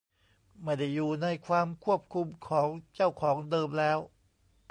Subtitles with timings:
[0.63, 3.99] ไม่ได้อยู่ในความควบคุมของเจ้าของเดิมแล้ว